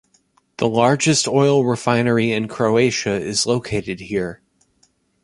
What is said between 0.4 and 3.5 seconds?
The largest oil refinery in Croatia is